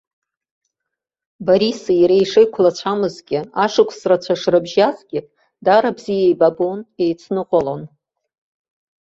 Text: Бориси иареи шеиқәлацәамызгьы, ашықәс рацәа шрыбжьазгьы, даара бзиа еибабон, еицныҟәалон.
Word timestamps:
Бориси 1.45 1.93
иареи 1.99 2.25
шеиқәлацәамызгьы, 2.31 3.39
ашықәс 3.63 3.99
рацәа 4.09 4.35
шрыбжьазгьы, 4.41 5.19
даара 5.65 5.91
бзиа 5.97 6.23
еибабон, 6.25 6.79
еицныҟәалон. 7.03 7.81